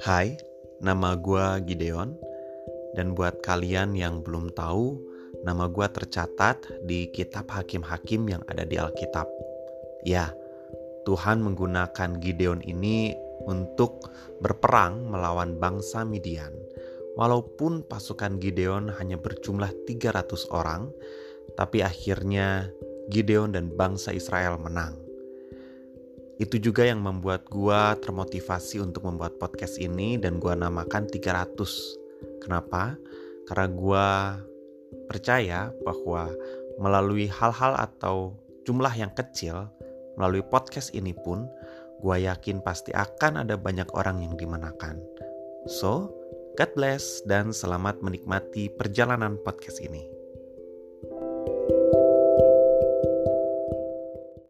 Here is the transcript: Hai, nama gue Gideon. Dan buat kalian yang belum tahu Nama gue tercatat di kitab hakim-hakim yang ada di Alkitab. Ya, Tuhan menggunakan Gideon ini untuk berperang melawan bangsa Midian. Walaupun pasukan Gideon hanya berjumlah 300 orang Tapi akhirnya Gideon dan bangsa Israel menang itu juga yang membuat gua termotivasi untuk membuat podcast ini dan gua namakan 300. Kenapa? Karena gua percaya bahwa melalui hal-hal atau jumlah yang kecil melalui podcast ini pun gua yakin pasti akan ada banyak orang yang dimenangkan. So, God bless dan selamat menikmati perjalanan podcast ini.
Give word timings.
Hai, 0.00 0.40
nama 0.80 1.12
gue 1.14 1.68
Gideon. 1.68 2.16
Dan 2.96 3.14
buat 3.14 3.38
kalian 3.44 3.94
yang 3.94 4.24
belum 4.26 4.50
tahu 4.56 5.10
Nama 5.40 5.72
gue 5.72 5.86
tercatat 5.88 6.84
di 6.84 7.08
kitab 7.16 7.48
hakim-hakim 7.48 8.28
yang 8.28 8.44
ada 8.44 8.68
di 8.68 8.76
Alkitab. 8.76 9.24
Ya, 10.04 10.28
Tuhan 11.08 11.40
menggunakan 11.40 12.20
Gideon 12.20 12.60
ini 12.60 13.16
untuk 13.48 14.04
berperang 14.44 15.08
melawan 15.08 15.56
bangsa 15.56 16.04
Midian. 16.04 16.52
Walaupun 17.16 17.88
pasukan 17.88 18.36
Gideon 18.36 18.92
hanya 19.00 19.18
berjumlah 19.18 19.72
300 19.84 20.46
orang 20.54 20.94
Tapi 21.58 21.82
akhirnya 21.82 22.70
Gideon 23.10 23.50
dan 23.50 23.74
bangsa 23.74 24.14
Israel 24.14 24.54
menang 24.62 25.09
itu 26.40 26.56
juga 26.56 26.88
yang 26.88 27.04
membuat 27.04 27.44
gua 27.52 27.92
termotivasi 28.00 28.80
untuk 28.80 29.04
membuat 29.04 29.36
podcast 29.36 29.76
ini 29.76 30.16
dan 30.16 30.40
gua 30.40 30.56
namakan 30.56 31.04
300. 31.04 31.52
Kenapa? 32.40 32.96
Karena 33.44 33.68
gua 33.68 34.06
percaya 35.04 35.68
bahwa 35.84 36.32
melalui 36.80 37.28
hal-hal 37.28 37.76
atau 37.76 38.32
jumlah 38.64 38.96
yang 38.96 39.12
kecil 39.12 39.68
melalui 40.16 40.40
podcast 40.40 40.96
ini 40.96 41.12
pun 41.12 41.44
gua 42.00 42.16
yakin 42.16 42.64
pasti 42.64 42.96
akan 42.96 43.44
ada 43.44 43.60
banyak 43.60 43.92
orang 43.92 44.24
yang 44.24 44.32
dimenangkan. 44.40 44.96
So, 45.68 46.08
God 46.56 46.72
bless 46.72 47.20
dan 47.28 47.52
selamat 47.52 48.00
menikmati 48.00 48.72
perjalanan 48.80 49.36
podcast 49.44 49.76
ini. 49.84 50.19